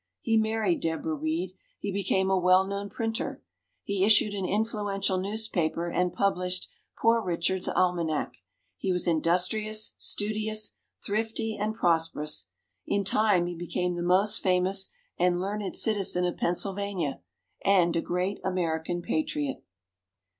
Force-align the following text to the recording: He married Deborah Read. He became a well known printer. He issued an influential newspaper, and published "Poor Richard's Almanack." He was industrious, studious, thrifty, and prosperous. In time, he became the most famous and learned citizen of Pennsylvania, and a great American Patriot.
He 0.21 0.35
married 0.35 0.79
Deborah 0.81 1.13
Read. 1.13 1.53
He 1.77 1.91
became 1.91 2.31
a 2.31 2.39
well 2.39 2.65
known 2.65 2.89
printer. 2.89 3.43
He 3.83 4.03
issued 4.03 4.33
an 4.33 4.47
influential 4.47 5.19
newspaper, 5.19 5.91
and 5.91 6.11
published 6.11 6.69
"Poor 6.97 7.21
Richard's 7.21 7.69
Almanack." 7.69 8.33
He 8.77 8.91
was 8.91 9.05
industrious, 9.05 9.93
studious, 9.99 10.73
thrifty, 11.05 11.55
and 11.55 11.75
prosperous. 11.75 12.47
In 12.87 13.03
time, 13.03 13.45
he 13.45 13.53
became 13.53 13.93
the 13.93 14.01
most 14.01 14.41
famous 14.41 14.91
and 15.19 15.39
learned 15.39 15.75
citizen 15.77 16.25
of 16.25 16.35
Pennsylvania, 16.35 17.19
and 17.63 17.95
a 17.95 18.01
great 18.01 18.39
American 18.43 19.03
Patriot. 19.03 19.63